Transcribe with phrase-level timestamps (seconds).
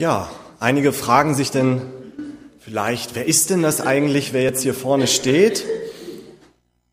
[0.00, 1.80] Ja, einige fragen sich denn
[2.58, 5.64] vielleicht, wer ist denn das eigentlich, wer jetzt hier vorne steht?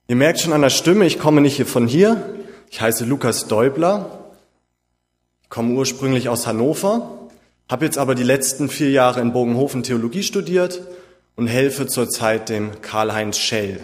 [0.07, 2.23] Ihr merkt schon an der Stimme, ich komme nicht hier von hier.
[2.69, 4.29] Ich heiße Lukas Däubler,
[5.49, 7.27] komme ursprünglich aus Hannover,
[7.71, 10.81] habe jetzt aber die letzten vier Jahre in Bogenhofen Theologie studiert
[11.35, 13.79] und helfe zurzeit dem Karl-Heinz Schell.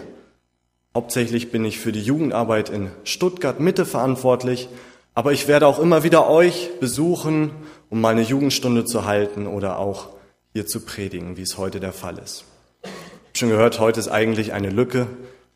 [0.94, 4.68] Hauptsächlich bin ich für die Jugendarbeit in Stuttgart Mitte verantwortlich,
[5.16, 7.50] aber ich werde auch immer wieder euch besuchen
[7.90, 10.08] um mal eine Jugendstunde zu halten oder auch
[10.52, 12.44] hier zu predigen, wie es heute der Fall ist.
[12.82, 15.06] Ich habe schon gehört, heute ist eigentlich eine Lücke,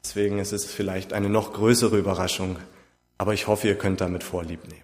[0.05, 2.57] deswegen ist es vielleicht eine noch größere Überraschung,
[3.19, 4.83] aber ich hoffe, ihr könnt damit Vorlieb nehmen.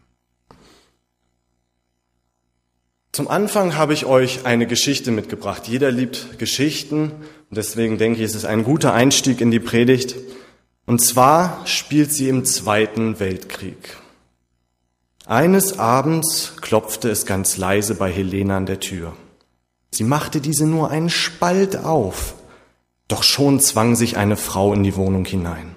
[3.12, 5.66] Zum Anfang habe ich euch eine Geschichte mitgebracht.
[5.66, 7.10] Jeder liebt Geschichten
[7.50, 10.14] und deswegen denke ich, es ist ein guter Einstieg in die Predigt.
[10.86, 13.96] Und zwar spielt sie im Zweiten Weltkrieg.
[15.28, 19.12] Eines Abends klopfte es ganz leise bei Helene an der Tür.
[19.90, 22.32] Sie machte diese nur einen Spalt auf,
[23.08, 25.76] doch schon zwang sich eine Frau in die Wohnung hinein.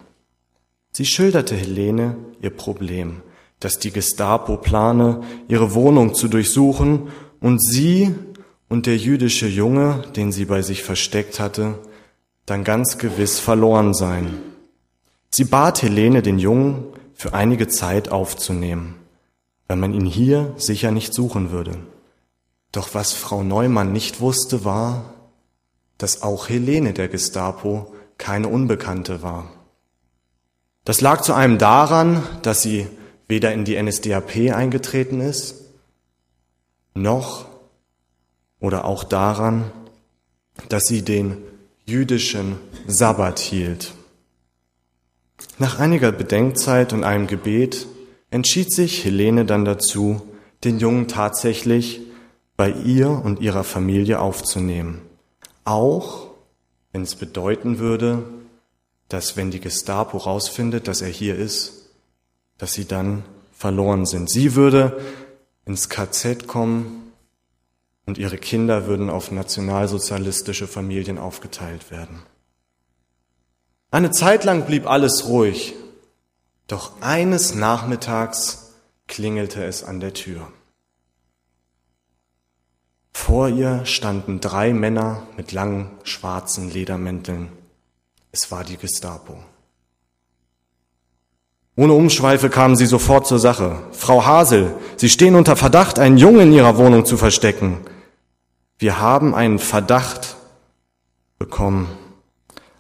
[0.94, 3.24] Sie schilderte Helene ihr Problem,
[3.60, 7.10] dass die Gestapo plane, ihre Wohnung zu durchsuchen
[7.42, 8.16] und sie
[8.70, 11.78] und der jüdische Junge, den sie bei sich versteckt hatte,
[12.46, 14.38] dann ganz gewiss verloren seien.
[15.30, 19.01] Sie bat Helene, den Jungen für einige Zeit aufzunehmen
[19.72, 21.78] weil man ihn hier sicher nicht suchen würde.
[22.74, 25.14] Doch was Frau Neumann nicht wusste, war,
[25.98, 29.50] dass auch Helene der Gestapo keine Unbekannte war.
[30.84, 32.86] Das lag zu einem daran, dass sie
[33.30, 35.56] weder in die NSDAP eingetreten ist,
[36.94, 37.46] noch
[38.60, 39.72] oder auch daran,
[40.68, 41.38] dass sie den
[41.86, 43.94] jüdischen Sabbat hielt.
[45.60, 47.88] Nach einiger Bedenkzeit und einem Gebet
[48.32, 50.22] entschied sich Helene dann dazu,
[50.64, 52.02] den Jungen tatsächlich
[52.58, 55.02] bei ihr und ihrer Familie aufzunehmen.
[55.64, 56.32] Auch
[56.92, 58.24] wenn es bedeuten würde,
[59.08, 61.90] dass wenn die Gestapo rausfindet, dass er hier ist,
[62.58, 64.30] dass sie dann verloren sind.
[64.30, 65.00] Sie würde
[65.66, 67.12] ins KZ kommen
[68.06, 72.24] und ihre Kinder würden auf nationalsozialistische Familien aufgeteilt werden.
[73.92, 75.74] Eine Zeit lang blieb alles ruhig.
[76.72, 78.72] Doch eines Nachmittags
[79.10, 80.48] klingelte es an der Tür.
[83.12, 87.50] Vor ihr standen drei Männer mit langen schwarzen Ledermänteln.
[88.32, 89.36] Es war die Gestapo.
[91.76, 93.84] Ohne Umschweife kamen sie sofort zur Sache.
[93.92, 97.80] Frau Hasel, Sie stehen unter Verdacht, einen Jungen in Ihrer Wohnung zu verstecken.
[98.78, 100.38] Wir haben einen Verdacht
[101.38, 101.90] bekommen.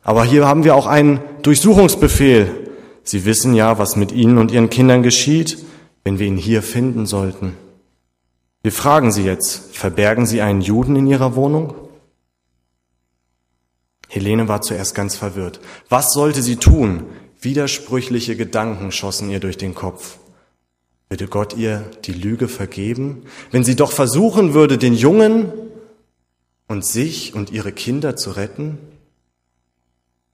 [0.01, 2.60] Aber hier haben wir auch einen Durchsuchungsbefehl.
[3.03, 5.57] Sie wissen ja, was mit Ihnen und Ihren Kindern geschieht,
[6.03, 7.57] wenn wir ihn hier finden sollten.
[8.63, 11.73] Wir fragen Sie jetzt, verbergen Sie einen Juden in Ihrer Wohnung?
[14.11, 15.61] Helene war zuerst ganz verwirrt.
[15.87, 17.05] Was sollte sie tun?
[17.39, 20.17] Widersprüchliche Gedanken schossen ihr durch den Kopf.
[21.07, 25.49] Würde Gott ihr die Lüge vergeben, wenn sie doch versuchen würde, den Jungen
[26.67, 28.79] und sich und ihre Kinder zu retten?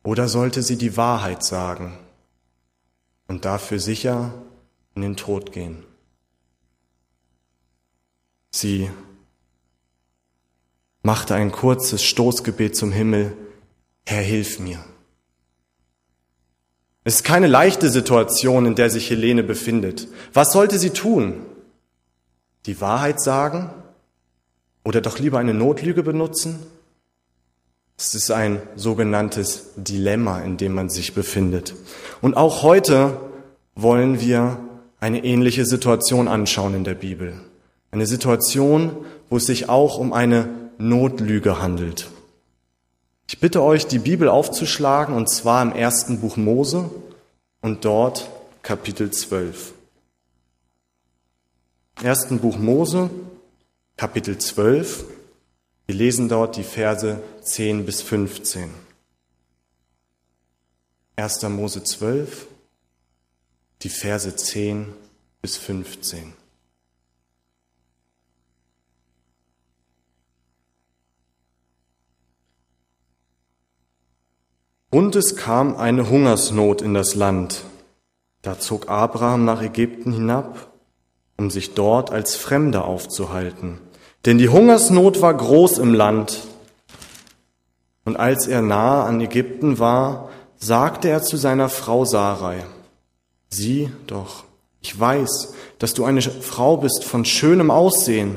[0.02, 2.00] Oder sollte sie die Wahrheit sagen?
[3.28, 4.34] Und dafür sicher
[4.96, 5.84] in den Tod gehen.
[8.52, 8.90] Sie
[11.04, 13.36] machte ein kurzes Stoßgebet zum Himmel,
[14.06, 14.84] Herr, hilf mir.
[17.04, 20.08] Es ist keine leichte Situation, in der sich Helene befindet.
[20.34, 21.46] Was sollte sie tun?
[22.66, 23.70] Die Wahrheit sagen?
[24.84, 26.66] Oder doch lieber eine Notlüge benutzen?
[28.00, 31.74] Es ist ein sogenanntes Dilemma, in dem man sich befindet.
[32.22, 33.20] Und auch heute
[33.74, 34.60] wollen wir
[35.00, 37.34] eine ähnliche Situation anschauen in der Bibel.
[37.90, 38.96] Eine Situation,
[39.30, 40.48] wo es sich auch um eine
[40.78, 42.08] Notlüge handelt.
[43.28, 46.92] Ich bitte euch, die Bibel aufzuschlagen, und zwar im ersten Buch Mose
[47.62, 48.30] und dort
[48.62, 49.74] Kapitel 12.
[52.04, 53.10] Ersten Buch Mose,
[53.98, 55.17] Kapitel 12.
[55.88, 58.70] Wir lesen dort die Verse 10 bis 15.
[61.16, 61.44] 1.
[61.44, 62.46] Mose 12,
[63.84, 64.94] die Verse 10
[65.42, 66.34] bis 15.
[74.90, 77.64] Und es kam eine Hungersnot in das Land.
[78.42, 80.70] Da zog Abraham nach Ägypten hinab,
[81.38, 83.80] um sich dort als Fremder aufzuhalten.
[84.26, 86.42] Denn die Hungersnot war groß im Land.
[88.04, 92.64] Und als er nahe an Ägypten war, sagte er zu seiner Frau Sarai,
[93.50, 94.44] sieh doch,
[94.82, 98.36] ich weiß, dass du eine Frau bist von schönem Aussehen.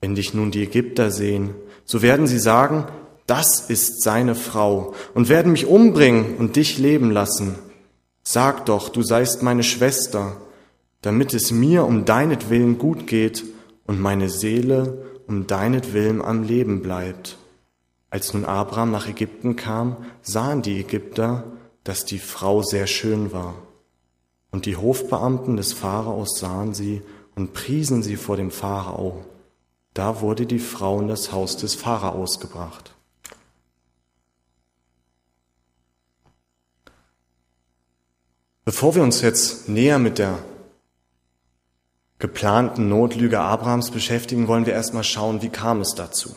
[0.00, 1.54] Wenn dich nun die Ägypter sehen,
[1.84, 2.86] so werden sie sagen,
[3.26, 7.56] das ist seine Frau, und werden mich umbringen und dich leben lassen.
[8.22, 10.36] Sag doch, du seist meine Schwester,
[11.02, 13.44] damit es mir um deinetwillen gut geht
[13.88, 17.38] und meine Seele um deinetwillen am Leben bleibt.
[18.10, 21.44] Als nun Abraham nach Ägypten kam, sahen die Ägypter,
[21.84, 23.54] dass die Frau sehr schön war.
[24.50, 27.02] Und die Hofbeamten des Pharaos sahen sie
[27.34, 29.24] und priesen sie vor dem Pharao.
[29.94, 32.94] Da wurde die Frau in das Haus des Pharaos gebracht.
[38.64, 40.38] Bevor wir uns jetzt näher mit der
[42.18, 46.34] geplanten Notlüge Abrahams beschäftigen, wollen wir erstmal schauen, wie kam es dazu.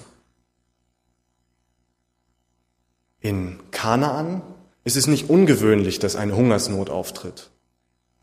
[3.20, 4.42] In Kanaan
[4.84, 7.52] ist es nicht ungewöhnlich, dass eine Hungersnot auftritt.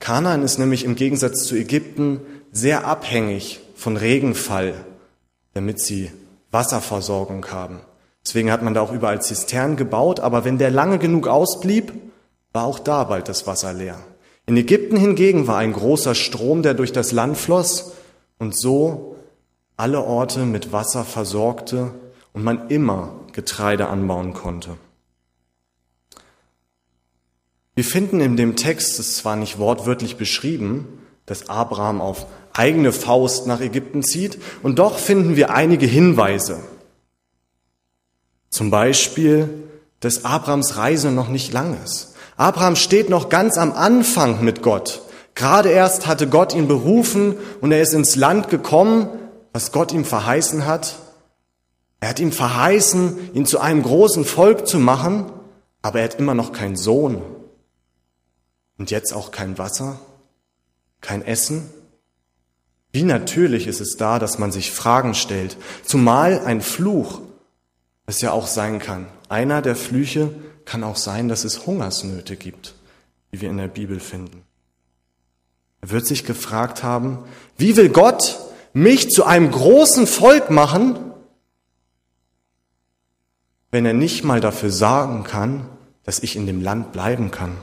[0.00, 2.20] Kanaan ist nämlich im Gegensatz zu Ägypten
[2.52, 4.74] sehr abhängig von Regenfall,
[5.54, 6.10] damit sie
[6.50, 7.80] Wasserversorgung haben.
[8.24, 11.92] Deswegen hat man da auch überall Zisternen gebaut, aber wenn der lange genug ausblieb,
[12.52, 13.98] war auch da bald das Wasser leer.
[14.48, 17.92] In Ägypten hingegen war ein großer Strom, der durch das Land floss
[18.38, 19.16] und so
[19.76, 21.92] alle Orte mit Wasser versorgte
[22.32, 24.78] und man immer Getreide anbauen konnte.
[27.74, 30.88] Wir finden in dem Text, es zwar nicht wortwörtlich beschrieben,
[31.26, 32.24] dass Abraham auf
[32.54, 36.60] eigene Faust nach Ägypten zieht, und doch finden wir einige Hinweise.
[38.48, 39.50] Zum Beispiel,
[40.00, 42.14] dass Abrahams Reise noch nicht lang ist.
[42.38, 45.02] Abraham steht noch ganz am Anfang mit Gott.
[45.34, 49.08] Gerade erst hatte Gott ihn berufen und er ist ins Land gekommen,
[49.52, 50.96] was Gott ihm verheißen hat.
[51.98, 55.32] Er hat ihm verheißen, ihn zu einem großen Volk zu machen,
[55.82, 57.20] aber er hat immer noch keinen Sohn.
[58.78, 59.98] Und jetzt auch kein Wasser,
[61.00, 61.68] kein Essen.
[62.92, 67.20] Wie natürlich ist es da, dass man sich Fragen stellt, zumal ein Fluch
[68.06, 69.08] es ja auch sein kann.
[69.28, 70.30] Einer der Flüche
[70.68, 72.74] kann auch sein, dass es Hungersnöte gibt,
[73.30, 74.42] wie wir in der Bibel finden.
[75.80, 77.24] Er wird sich gefragt haben,
[77.56, 78.38] wie will Gott
[78.74, 80.98] mich zu einem großen Volk machen,
[83.70, 85.66] wenn er nicht mal dafür sorgen kann,
[86.04, 87.56] dass ich in dem Land bleiben kann?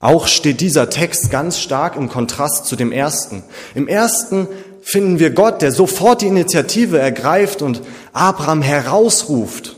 [0.00, 3.44] Auch steht dieser Text ganz stark im Kontrast zu dem ersten.
[3.76, 4.48] Im ersten
[4.82, 7.80] finden wir Gott, der sofort die Initiative ergreift und
[8.12, 9.76] Abraham herausruft.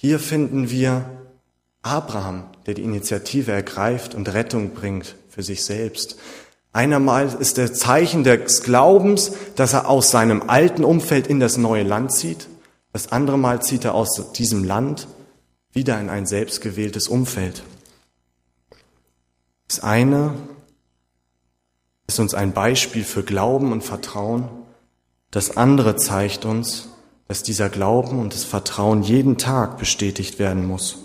[0.00, 1.10] Hier finden wir
[1.82, 6.16] Abraham, der die Initiative ergreift und Rettung bringt für sich selbst.
[6.72, 11.82] Einermal ist der Zeichen des Glaubens, dass er aus seinem alten Umfeld in das neue
[11.82, 12.46] Land zieht.
[12.92, 15.08] Das andere Mal zieht er aus diesem Land
[15.72, 17.64] wieder in ein selbstgewähltes Umfeld.
[19.66, 20.32] Das eine
[22.06, 24.48] ist uns ein Beispiel für Glauben und Vertrauen.
[25.32, 26.88] Das andere zeigt uns,
[27.28, 30.96] dass dieser Glauben und das Vertrauen jeden Tag bestätigt werden muss.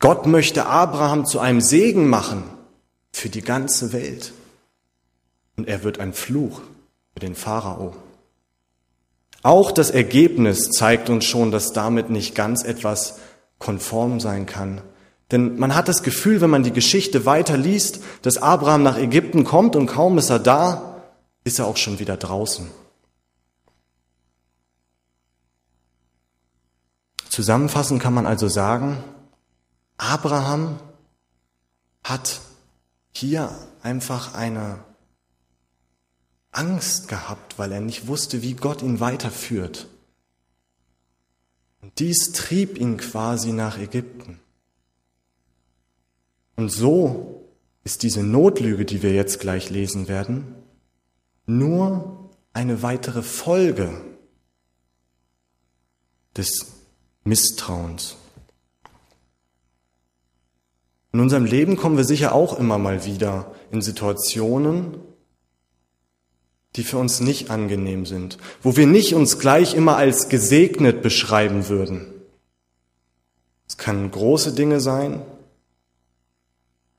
[0.00, 2.42] Gott möchte Abraham zu einem Segen machen
[3.12, 4.32] für die ganze Welt.
[5.56, 6.62] Und er wird ein Fluch
[7.12, 7.94] für den Pharao.
[9.42, 13.18] Auch das Ergebnis zeigt uns schon, dass damit nicht ganz etwas
[13.58, 14.82] konform sein kann.
[15.30, 19.44] Denn man hat das Gefühl, wenn man die Geschichte weiter liest, dass Abraham nach Ägypten
[19.44, 21.02] kommt und kaum ist er da,
[21.44, 22.68] ist er auch schon wieder draußen.
[27.30, 29.02] Zusammenfassend kann man also sagen,
[29.96, 30.80] Abraham
[32.02, 32.40] hat
[33.12, 34.84] hier einfach eine
[36.50, 39.86] Angst gehabt, weil er nicht wusste, wie Gott ihn weiterführt.
[41.80, 44.40] Und dies trieb ihn quasi nach Ägypten.
[46.56, 47.48] Und so
[47.84, 50.56] ist diese Notlüge, die wir jetzt gleich lesen werden,
[51.46, 54.04] nur eine weitere Folge
[56.36, 56.79] des
[57.24, 58.16] Misstrauens.
[61.12, 64.96] In unserem Leben kommen wir sicher auch immer mal wieder in Situationen,
[66.76, 71.68] die für uns nicht angenehm sind, wo wir nicht uns gleich immer als gesegnet beschreiben
[71.68, 72.06] würden.
[73.66, 75.22] Es können große Dinge sein,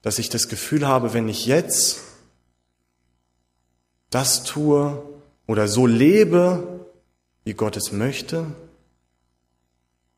[0.02, 2.02] dass ich das Gefühl habe, wenn ich jetzt
[4.10, 5.02] das tue
[5.48, 6.86] oder so lebe,
[7.44, 8.46] wie Gott es möchte,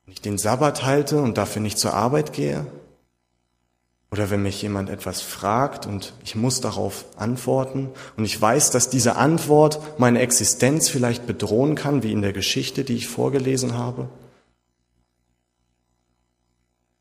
[0.05, 2.65] wenn ich den Sabbat halte und dafür nicht zur Arbeit gehe,
[4.13, 8.91] oder wenn mich jemand etwas fragt und ich muss darauf antworten und ich weiß, dass
[8.91, 14.07] diese Antwort meine Existenz vielleicht bedrohen kann, wie in der Geschichte, die ich vorgelesen habe,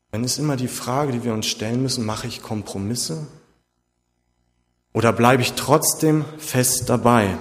[0.09, 3.27] dann ist immer die Frage, die wir uns stellen müssen, mache ich Kompromisse?
[4.91, 7.37] Oder bleibe ich trotzdem fest dabei?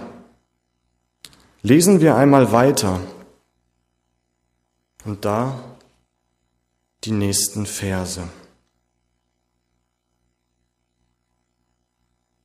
[1.62, 3.00] Lesen wir einmal weiter.
[5.04, 5.58] Und da
[7.04, 8.22] die nächsten Verse.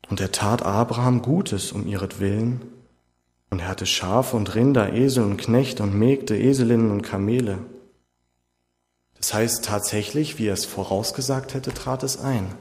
[0.10, 2.62] Und er tat Abraham Gutes um ihretwillen,
[3.50, 7.60] und er hatte Schafe und Rinder, Esel und Knechte und Mägde, Eselinnen und Kamele.
[9.16, 12.54] Das heißt tatsächlich, wie er es vorausgesagt hätte, trat es ein.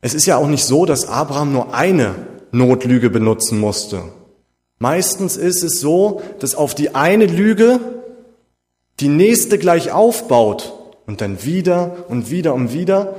[0.00, 4.12] Es ist ja auch nicht so, dass Abraham nur eine Notlüge benutzen musste.
[4.78, 7.93] Meistens ist es so, dass auf die eine Lüge
[9.00, 10.72] die nächste gleich aufbaut
[11.06, 13.14] und dann wieder und wieder und wieder,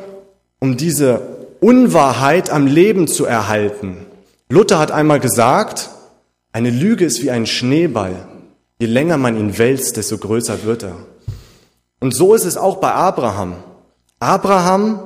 [0.60, 1.22] um diese
[1.60, 4.06] Unwahrheit am Leben zu erhalten.
[4.50, 5.90] Luther hat einmal gesagt,
[6.52, 8.28] eine Lüge ist wie ein Schneeball.
[8.80, 10.96] Je länger man ihn wälzt, desto größer wird er.
[12.00, 13.56] Und so ist es auch bei Abraham.
[14.20, 15.00] Abraham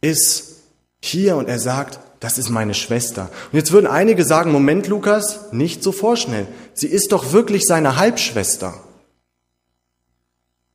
[0.00, 0.62] ist
[1.00, 3.28] hier und er sagt, das ist meine Schwester.
[3.52, 6.46] Und jetzt würden einige sagen, Moment, Lukas, nicht so vorschnell.
[6.72, 8.74] Sie ist doch wirklich seine Halbschwester.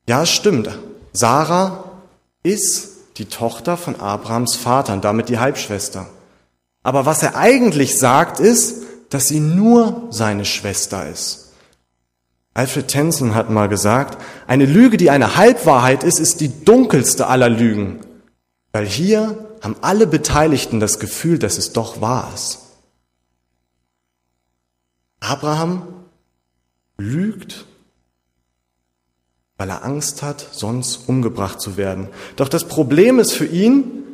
[0.10, 0.68] Ja, stimmt.
[1.14, 1.84] Sarah
[2.42, 6.10] ist die Tochter von Abrahams Vater und damit die Halbschwester.
[6.82, 11.54] Aber was er eigentlich sagt, ist, dass sie nur seine Schwester ist.
[12.56, 17.50] Alfred Tenson hat mal gesagt, eine Lüge, die eine Halbwahrheit ist, ist die dunkelste aller
[17.50, 18.00] Lügen,
[18.72, 22.62] weil hier haben alle Beteiligten das Gefühl, dass es doch wahr ist.
[25.20, 25.84] Abraham
[26.98, 27.68] lügt,
[29.60, 32.08] weil er Angst hat, sonst umgebracht zu werden.
[32.38, 34.06] Doch das Problem ist für ihn,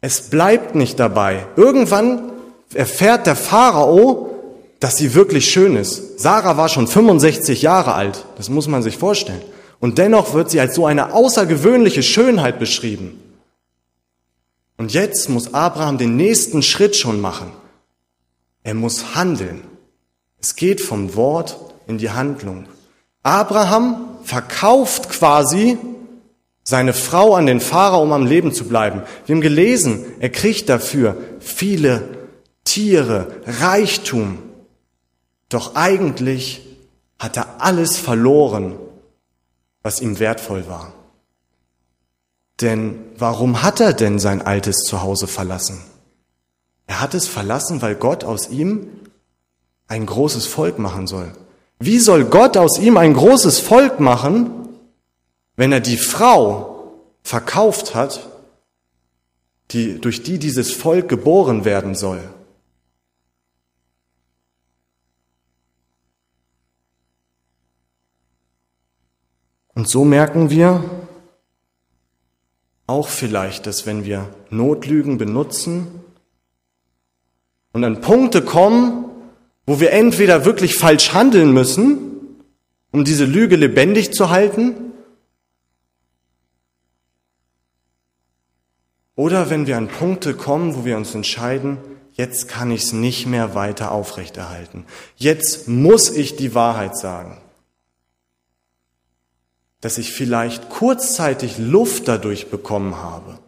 [0.00, 1.46] es bleibt nicht dabei.
[1.54, 2.32] Irgendwann
[2.74, 4.34] erfährt der Pharao,
[4.80, 6.18] dass sie wirklich schön ist.
[6.18, 9.42] Sarah war schon 65 Jahre alt, das muss man sich vorstellen.
[9.78, 13.20] Und dennoch wird sie als so eine außergewöhnliche Schönheit beschrieben.
[14.76, 17.52] Und jetzt muss Abraham den nächsten Schritt schon machen.
[18.64, 19.62] Er muss handeln.
[20.40, 21.56] Es geht vom Wort
[21.86, 22.66] in die Handlung.
[23.22, 25.78] Abraham verkauft quasi
[26.64, 29.02] seine Frau an den Pharao, um am Leben zu bleiben.
[29.24, 32.02] Wir haben gelesen, er kriegt dafür viele
[32.64, 34.38] Tiere, Reichtum.
[35.48, 36.66] Doch eigentlich
[37.20, 38.76] hat er alles verloren,
[39.82, 40.92] was ihm wertvoll war.
[42.60, 45.80] Denn warum hat er denn sein altes Zuhause verlassen?
[46.88, 48.88] Er hat es verlassen, weil Gott aus ihm
[49.86, 51.32] ein großes Volk machen soll.
[51.78, 54.50] Wie soll Gott aus ihm ein großes Volk machen,
[55.56, 58.28] wenn er die Frau verkauft hat,
[59.72, 62.22] die, durch die dieses Volk geboren werden soll?
[69.74, 70.82] Und so merken wir
[72.86, 76.00] auch vielleicht, dass wenn wir Notlügen benutzen
[77.72, 79.05] und an Punkte kommen,
[79.66, 81.98] wo wir entweder wirklich falsch handeln müssen,
[82.92, 84.74] um diese Lüge lebendig zu halten,
[89.14, 91.78] oder wenn wir an Punkte kommen, wo wir uns entscheiden,
[92.12, 94.84] jetzt kann ich es nicht mehr weiter aufrechterhalten.
[95.16, 97.38] Jetzt muss ich die Wahrheit sagen
[99.80, 103.38] dass ich vielleicht kurzzeitig Luft dadurch bekommen habe,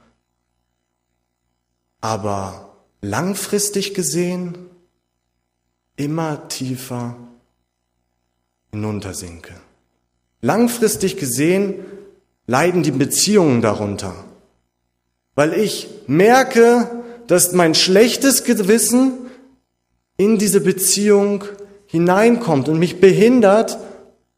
[2.00, 4.56] aber langfristig gesehen
[5.98, 7.16] immer tiefer
[8.72, 9.52] hinuntersinke.
[10.40, 11.74] Langfristig gesehen
[12.46, 14.14] leiden die Beziehungen darunter,
[15.34, 16.90] weil ich merke,
[17.26, 19.12] dass mein schlechtes Gewissen
[20.16, 21.44] in diese Beziehung
[21.86, 23.78] hineinkommt und mich behindert,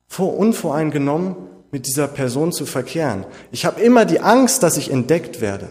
[0.06, 1.36] vor unvoreingenommen
[1.70, 3.24] mit dieser Person zu verkehren.
[3.52, 5.68] Ich habe immer die Angst, dass ich entdeckt werde.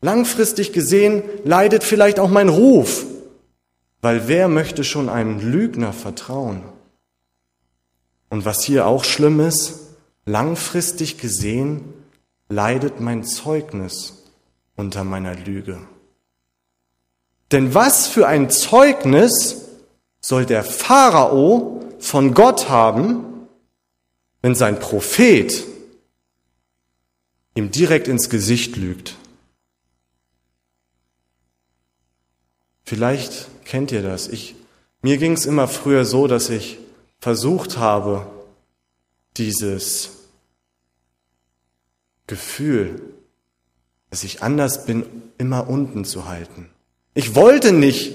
[0.00, 3.04] Langfristig gesehen leidet vielleicht auch mein Ruf,
[4.04, 6.62] weil wer möchte schon einem Lügner vertrauen?
[8.28, 9.96] Und was hier auch schlimm ist,
[10.26, 11.94] langfristig gesehen
[12.50, 14.24] leidet mein Zeugnis
[14.76, 15.80] unter meiner Lüge.
[17.50, 19.70] Denn was für ein Zeugnis
[20.20, 23.24] soll der Pharao von Gott haben,
[24.42, 25.64] wenn sein Prophet
[27.54, 29.16] ihm direkt ins Gesicht lügt.
[32.84, 34.28] Vielleicht kennt ihr das.
[34.28, 34.54] Ich,
[35.02, 36.78] mir ging es immer früher so, dass ich
[37.20, 38.26] versucht habe,
[39.36, 40.10] dieses
[42.26, 43.02] Gefühl,
[44.10, 45.04] dass ich anders bin,
[45.38, 46.70] immer unten zu halten.
[47.14, 48.14] Ich wollte nicht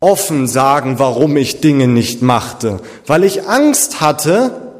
[0.00, 4.72] offen sagen, warum ich Dinge nicht machte, weil ich Angst hatte,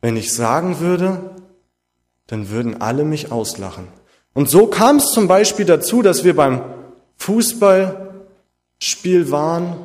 [0.00, 1.30] wenn ich sagen würde,
[2.26, 3.88] dann würden alle mich auslachen.
[4.34, 6.62] Und so kam es zum Beispiel dazu, dass wir beim
[7.16, 8.11] Fußball
[8.82, 9.76] Fußballspiel waren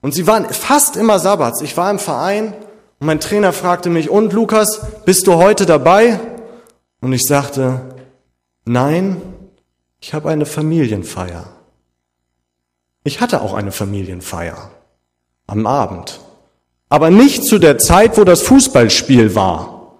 [0.00, 1.60] und sie waren fast immer Sabbats.
[1.60, 2.54] Ich war im Verein
[3.00, 6.20] und mein Trainer fragte mich, und Lukas, bist du heute dabei?
[7.00, 7.80] Und ich sagte,
[8.64, 9.20] nein,
[10.00, 11.46] ich habe eine Familienfeier.
[13.02, 14.70] Ich hatte auch eine Familienfeier
[15.46, 16.20] am Abend,
[16.88, 19.98] aber nicht zu der Zeit, wo das Fußballspiel war.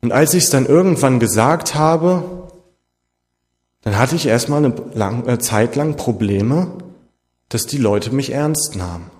[0.00, 2.42] Und als ich es dann irgendwann gesagt habe,
[3.82, 6.78] dann hatte ich erstmal eine, lang, eine Zeit lang Probleme,
[7.48, 9.10] dass die Leute mich ernst nahmen.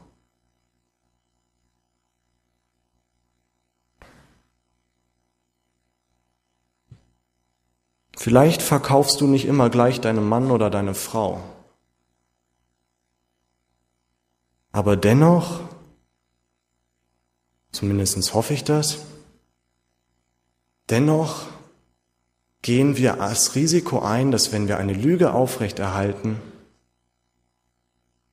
[8.17, 11.41] Vielleicht verkaufst du nicht immer gleich deinen Mann oder deine Frau.
[14.71, 15.61] Aber dennoch,
[17.73, 18.99] zumindest hoffe ich das,
[20.89, 21.52] dennoch
[22.63, 26.41] gehen wir das Risiko ein, dass wenn wir eine Lüge aufrechterhalten,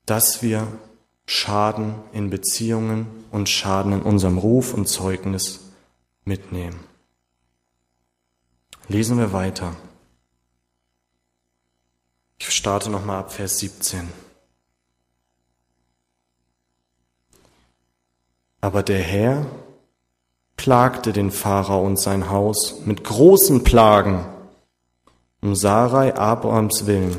[0.05, 0.67] dass wir
[1.25, 5.71] Schaden in Beziehungen und Schaden in unserem Ruf und Zeugnis
[6.25, 6.79] mitnehmen.
[8.88, 9.75] Lesen wir weiter.
[12.39, 14.09] Ich starte nochmal ab Vers 17.
[18.62, 19.45] Aber der Herr
[20.60, 24.25] plagte den Pharao und sein Haus mit großen Plagen
[25.42, 27.16] um Sarai Abrahams willen.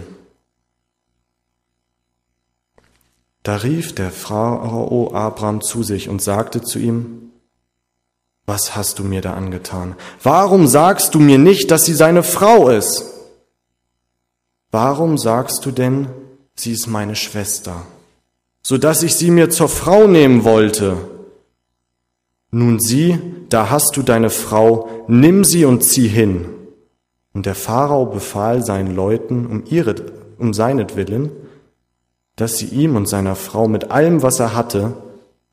[3.43, 7.33] Da rief der Pharao Abraham zu sich und sagte zu ihm,
[8.45, 9.97] was hast du mir da angetan?
[10.23, 13.07] Warum sagst du mir nicht, dass sie seine Frau ist?
[14.71, 16.11] Warum sagst du denn,
[16.55, 17.87] sie ist meine Schwester,
[18.61, 21.20] so dass ich sie mir zur Frau nehmen wollte?
[22.51, 26.47] Nun sieh, da hast du deine Frau, nimm sie und zieh hin.
[27.33, 29.95] Und der Pharao befahl seinen Leuten um ihre,
[30.39, 31.31] um seinetwillen,
[32.35, 34.97] dass sie ihm und seiner Frau mit allem, was er hatte,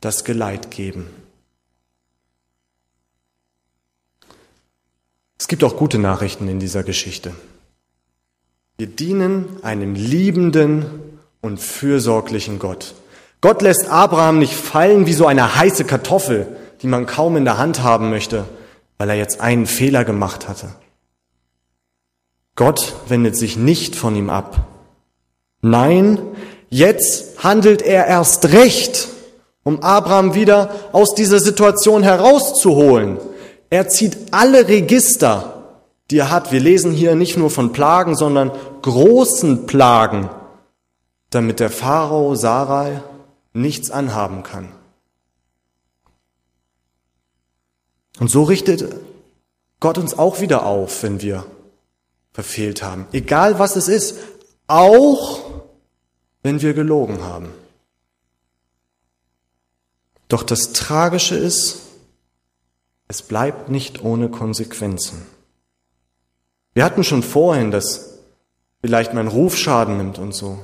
[0.02, 1.08] das Geleit geben.
[5.38, 7.32] Es gibt auch gute Nachrichten in dieser Geschichte.
[8.78, 10.86] Wir dienen einem liebenden
[11.42, 12.96] und fürsorglichen Gott.
[13.42, 16.48] Gott lässt Abraham nicht fallen wie so eine heiße Kartoffel,
[16.82, 18.46] die man kaum in der Hand haben möchte,
[18.98, 20.70] weil er jetzt einen Fehler gemacht hatte.
[22.56, 24.66] Gott wendet sich nicht von ihm ab.
[25.62, 26.20] Nein,
[26.70, 29.08] jetzt handelt er erst recht,
[29.64, 33.18] um Abraham wieder aus dieser Situation herauszuholen.
[33.70, 35.64] Er zieht alle Register,
[36.10, 36.52] die er hat.
[36.52, 40.30] Wir lesen hier nicht nur von Plagen, sondern großen Plagen,
[41.30, 43.02] damit der Pharao Sarai
[43.54, 44.70] nichts anhaben kann.
[48.20, 48.96] Und so richtet
[49.80, 51.46] Gott uns auch wieder auf, wenn wir
[52.32, 53.08] verfehlt haben.
[53.12, 54.18] Egal was es ist,
[54.68, 55.40] auch
[56.44, 57.50] wenn wir gelogen haben.
[60.28, 61.82] Doch das Tragische ist,
[63.08, 65.26] es bleibt nicht ohne Konsequenzen.
[66.74, 68.20] Wir hatten schon vorhin, dass
[68.82, 70.60] vielleicht mein Ruf Schaden nimmt und so.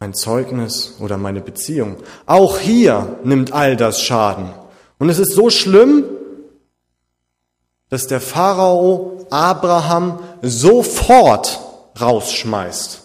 [0.00, 1.96] Mein Zeugnis oder meine Beziehung.
[2.24, 4.52] Auch hier nimmt all das Schaden.
[4.98, 6.04] Und es ist so schlimm,
[7.88, 11.60] dass der Pharao Abraham sofort
[12.00, 13.02] rausschmeißt.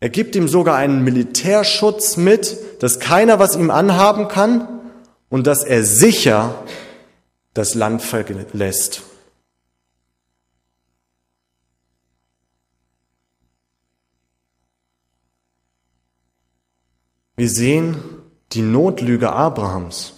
[0.00, 4.80] Er gibt ihm sogar einen Militärschutz mit, dass keiner was ihm anhaben kann
[5.28, 6.54] und dass er sicher
[7.52, 9.02] das Land verlässt.
[17.34, 17.96] Wir sehen,
[18.52, 20.17] die Notlüge Abrahams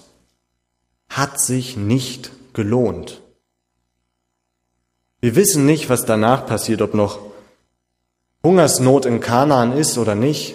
[1.10, 3.20] hat sich nicht gelohnt.
[5.20, 7.18] Wir wissen nicht, was danach passiert, ob noch
[8.42, 10.54] Hungersnot in Kanaan ist oder nicht.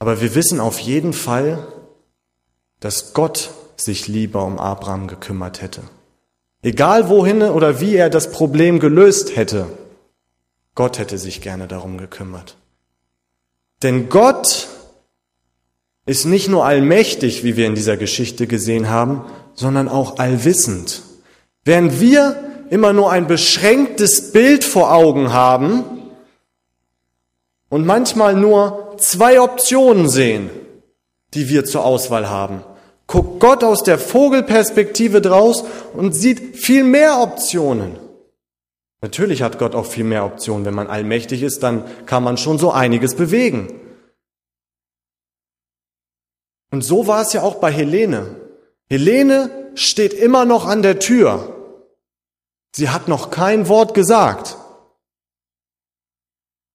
[0.00, 1.64] Aber wir wissen auf jeden Fall,
[2.80, 5.82] dass Gott sich lieber um Abraham gekümmert hätte.
[6.62, 9.66] Egal wohin oder wie er das Problem gelöst hätte,
[10.74, 12.56] Gott hätte sich gerne darum gekümmert.
[13.82, 14.68] Denn Gott
[16.08, 21.02] ist nicht nur allmächtig, wie wir in dieser Geschichte gesehen haben, sondern auch allwissend.
[21.64, 22.36] Während wir
[22.70, 25.84] immer nur ein beschränktes Bild vor Augen haben
[27.68, 30.48] und manchmal nur zwei Optionen sehen,
[31.34, 32.62] die wir zur Auswahl haben,
[33.06, 37.98] guckt Gott aus der Vogelperspektive draus und sieht viel mehr Optionen.
[39.02, 40.64] Natürlich hat Gott auch viel mehr Optionen.
[40.64, 43.68] Wenn man allmächtig ist, dann kann man schon so einiges bewegen.
[46.70, 48.36] Und so war es ja auch bei Helene.
[48.90, 51.54] Helene steht immer noch an der Tür.
[52.74, 54.56] Sie hat noch kein Wort gesagt.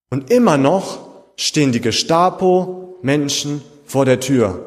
[0.10, 4.66] Und immer noch stehen die Gestapo-Menschen vor der Tür.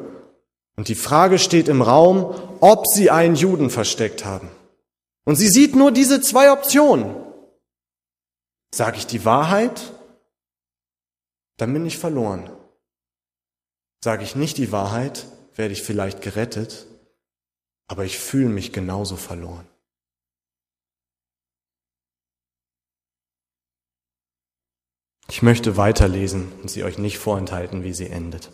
[0.75, 4.49] Und die Frage steht im Raum, ob sie einen Juden versteckt haben.
[5.25, 7.15] Und sie sieht nur diese zwei Optionen.
[8.73, 9.93] Sage ich die Wahrheit,
[11.57, 12.49] dann bin ich verloren.
[14.03, 16.87] Sage ich nicht die Wahrheit, werde ich vielleicht gerettet,
[17.87, 19.67] aber ich fühle mich genauso verloren.
[25.29, 28.49] Ich möchte weiterlesen und sie euch nicht vorenthalten, wie sie endet.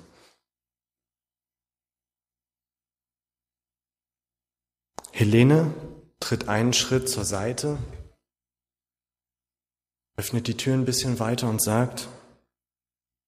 [5.12, 5.74] Helene
[6.20, 7.78] tritt einen Schritt zur Seite,
[10.16, 12.08] öffnet die Tür ein bisschen weiter und sagt,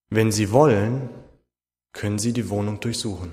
[0.08, 1.08] wenn Sie wollen,
[1.96, 3.32] können Sie die Wohnung durchsuchen.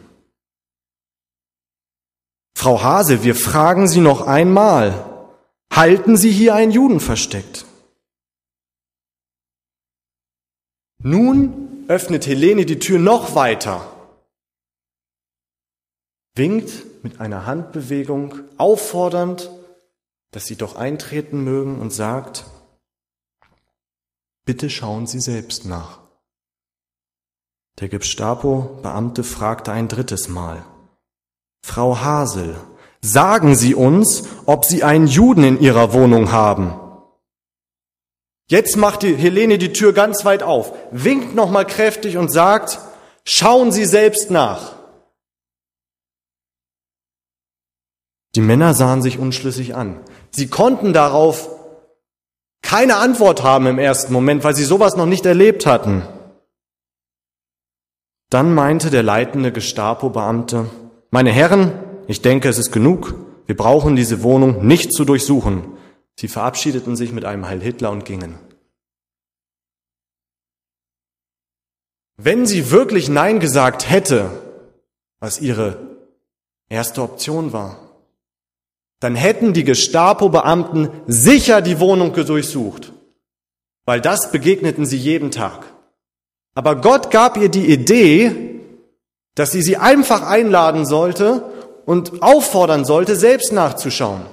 [2.58, 5.28] Frau Hase, wir fragen Sie noch einmal,
[5.72, 7.66] halten Sie hier einen Juden versteckt?
[11.00, 13.92] Nun öffnet Helene die Tür noch weiter,
[16.36, 19.52] winkt mit einer Handbewegung auffordernd,
[20.32, 22.46] dass sie doch eintreten mögen und sagt,
[24.46, 26.03] bitte schauen Sie selbst nach.
[27.80, 30.64] Der Gestapo-Beamte fragte ein drittes Mal,
[31.66, 32.56] Frau Hasel,
[33.02, 36.74] sagen Sie uns, ob Sie einen Juden in Ihrer Wohnung haben.
[38.48, 42.80] Jetzt macht die Helene die Tür ganz weit auf, winkt nochmal kräftig und sagt,
[43.26, 44.74] schauen Sie selbst nach.
[48.36, 50.00] Die Männer sahen sich unschlüssig an.
[50.32, 51.50] Sie konnten darauf
[52.64, 56.02] keine Antwort haben im ersten Moment, weil sie sowas noch nicht erlebt hatten.
[58.34, 60.68] Dann meinte der leitende Gestapo-Beamte,
[61.12, 61.72] meine Herren,
[62.08, 63.14] ich denke, es ist genug.
[63.46, 65.78] Wir brauchen diese Wohnung nicht zu durchsuchen.
[66.16, 68.40] Sie verabschiedeten sich mit einem Heil Hitler und gingen.
[72.18, 74.32] Wenn sie wirklich Nein gesagt hätte,
[75.20, 75.78] was ihre
[76.70, 77.78] erste Option war,
[79.00, 82.94] dann hätten die Gestapo-Beamten sicher die Wohnung durchsucht,
[83.86, 85.73] weil das begegneten sie jeden Tag.
[86.56, 88.60] Aber Gott gab ihr die Idee,
[89.36, 91.52] dass sie sie einfach einladen sollte
[91.86, 94.26] und auffordern sollte, selbst nachzuschauen.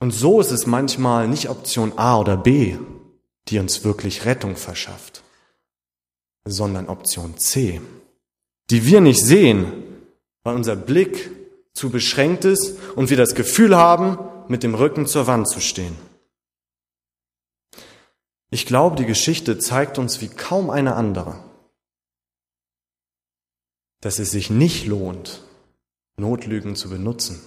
[0.00, 2.78] Und so ist es manchmal nicht Option A oder B,
[3.48, 5.22] die uns wirklich Rettung verschafft,
[6.44, 7.80] sondern Option C,
[8.70, 9.72] die wir nicht sehen,
[10.42, 11.30] weil unser Blick
[11.74, 15.96] zu beschränkt ist und wir das Gefühl haben, mit dem Rücken zur Wand zu stehen.
[18.50, 21.42] Ich glaube, die Geschichte zeigt uns wie kaum eine andere,
[24.00, 25.42] dass es sich nicht lohnt,
[26.16, 27.40] Notlügen zu benutzen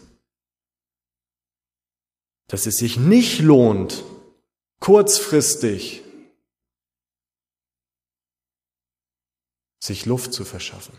[2.54, 4.04] dass es sich nicht lohnt,
[4.80, 6.04] kurzfristig
[9.84, 10.96] sich Luft zu verschaffen.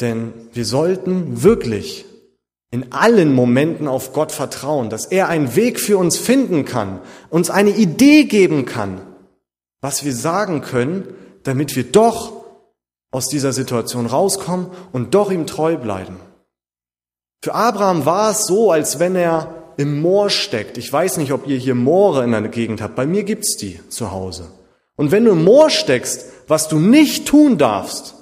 [0.00, 2.04] Denn wir sollten wirklich
[2.70, 7.50] in allen Momenten auf Gott vertrauen, dass er einen Weg für uns finden kann, uns
[7.50, 9.00] eine Idee geben kann,
[9.80, 12.32] was wir sagen können, damit wir doch
[13.10, 16.16] aus dieser Situation rauskommen und doch ihm treu bleiben.
[17.42, 20.76] Für Abraham war es so, als wenn er im Moor steckt.
[20.78, 22.94] Ich weiß nicht, ob ihr hier Moore in der Gegend habt.
[22.94, 24.52] Bei mir gibt's die zu Hause.
[24.94, 28.14] Und wenn du im Moor steckst, was du nicht tun darfst,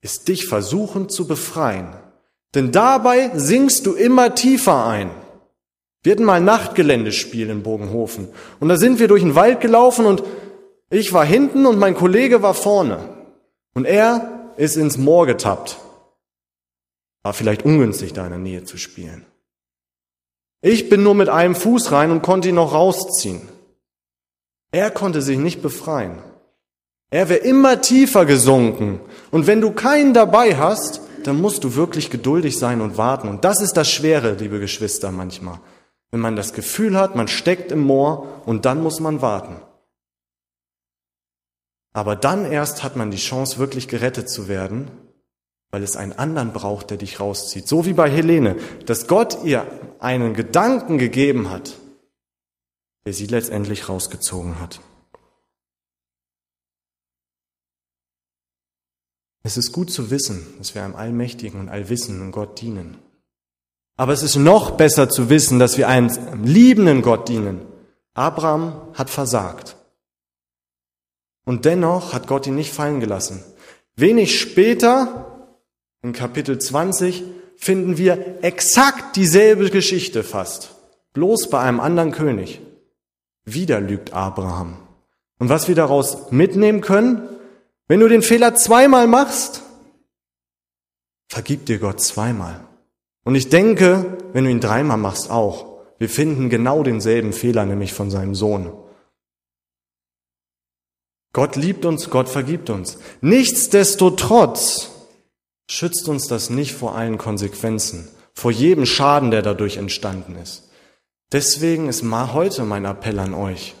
[0.00, 1.94] ist dich versuchen zu befreien.
[2.54, 5.10] Denn dabei sinkst du immer tiefer ein.
[6.02, 8.28] Wir hatten mal ein Nachtgeländespiel in Bogenhofen.
[8.58, 10.22] Und da sind wir durch den Wald gelaufen und
[10.88, 12.98] ich war hinten und mein Kollege war vorne.
[13.74, 15.78] Und er ist ins Moor getappt.
[17.22, 19.26] War vielleicht ungünstig, da in der Nähe zu spielen.
[20.62, 23.42] Ich bin nur mit einem Fuß rein und konnte ihn noch rausziehen.
[24.72, 26.18] Er konnte sich nicht befreien.
[27.10, 29.00] Er wäre immer tiefer gesunken.
[29.30, 33.28] Und wenn du keinen dabei hast, dann musst du wirklich geduldig sein und warten.
[33.28, 35.60] Und das ist das Schwere, liebe Geschwister, manchmal.
[36.10, 39.56] Wenn man das Gefühl hat, man steckt im Moor und dann muss man warten.
[41.92, 44.90] Aber dann erst hat man die Chance, wirklich gerettet zu werden,
[45.70, 47.66] weil es einen anderen braucht, der dich rauszieht.
[47.68, 48.56] So wie bei Helene,
[48.86, 49.66] dass Gott ihr
[49.98, 51.76] einen Gedanken gegeben hat,
[53.04, 54.80] der sie letztendlich rausgezogen hat.
[59.42, 62.98] Es ist gut zu wissen, dass wir einem allmächtigen und allwissenden Gott dienen.
[63.96, 67.60] Aber es ist noch besser zu wissen, dass wir einem liebenden Gott dienen.
[68.14, 69.76] Abraham hat versagt.
[71.44, 73.42] Und dennoch hat Gott ihn nicht fallen gelassen.
[73.96, 75.48] Wenig später
[76.02, 77.24] in Kapitel 20
[77.56, 80.74] finden wir exakt dieselbe Geschichte fast,
[81.12, 82.60] bloß bei einem anderen König.
[83.44, 84.78] Wieder lügt Abraham.
[85.38, 87.28] Und was wir daraus mitnehmen können,
[87.90, 89.64] wenn du den Fehler zweimal machst,
[91.28, 92.64] vergib dir Gott zweimal.
[93.24, 95.82] Und ich denke, wenn du ihn dreimal machst, auch.
[95.98, 98.72] Wir finden genau denselben Fehler, nämlich von seinem Sohn.
[101.32, 102.98] Gott liebt uns, Gott vergibt uns.
[103.22, 104.92] Nichtsdestotrotz
[105.68, 110.70] schützt uns das nicht vor allen Konsequenzen, vor jedem Schaden, der dadurch entstanden ist.
[111.32, 113.74] Deswegen ist mal heute mein Appell an euch.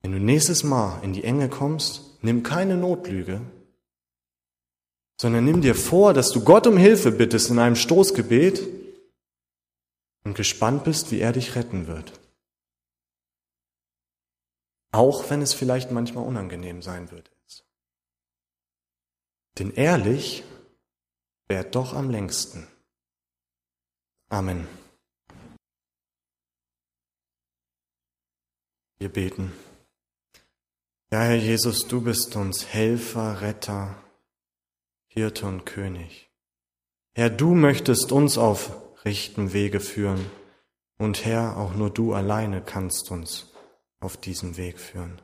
[0.00, 3.40] Wenn du nächstes Mal in die Enge kommst, nimm keine Notlüge,
[5.20, 8.66] sondern nimm dir vor, dass du Gott um Hilfe bittest in einem Stoßgebet
[10.24, 12.12] und gespannt bist, wie er dich retten wird.
[14.92, 17.30] Auch wenn es vielleicht manchmal unangenehm sein wird.
[19.58, 20.44] Denn ehrlich
[21.48, 22.66] währt doch am längsten.
[24.28, 24.66] Amen.
[28.98, 29.52] Wir beten.
[31.12, 33.96] Ja, Herr Jesus, du bist uns Helfer, Retter,
[35.08, 36.30] Hirte und König.
[37.12, 40.24] Herr, du möchtest uns auf rechten Wege führen.
[40.96, 43.52] Und Herr, auch nur du alleine kannst uns
[44.00, 45.20] auf diesen Weg führen.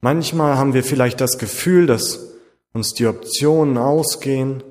[0.00, 2.20] Manchmal haben wir vielleicht das Gefühl, dass
[2.72, 4.62] uns die Optionen ausgehen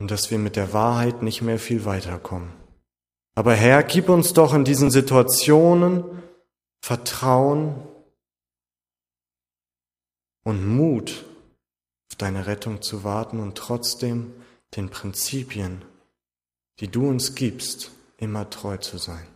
[0.00, 2.52] und dass wir mit der Wahrheit nicht mehr viel weiterkommen.
[3.36, 6.02] Aber Herr, gib uns doch in diesen Situationen
[6.80, 7.76] Vertrauen
[10.46, 11.24] und Mut,
[12.08, 14.32] auf deine Rettung zu warten und trotzdem
[14.76, 15.84] den Prinzipien,
[16.78, 19.26] die du uns gibst, immer treu zu sein.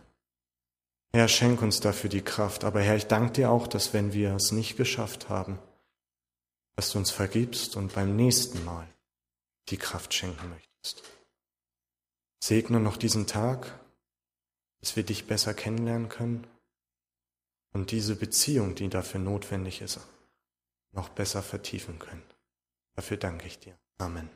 [1.11, 2.63] Herr, schenk uns dafür die Kraft.
[2.63, 5.59] Aber Herr, ich danke dir auch, dass wenn wir es nicht geschafft haben,
[6.77, 8.87] dass du uns vergibst und beim nächsten Mal
[9.67, 11.03] die Kraft schenken möchtest.
[12.41, 13.77] Segne noch diesen Tag,
[14.79, 16.47] dass wir dich besser kennenlernen können
[17.73, 19.99] und diese Beziehung, die dafür notwendig ist,
[20.91, 22.23] noch besser vertiefen können.
[22.95, 23.77] Dafür danke ich dir.
[23.97, 24.29] Amen.